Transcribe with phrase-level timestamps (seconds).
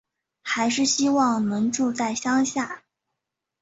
[0.41, 2.81] 还是希望能住在乡下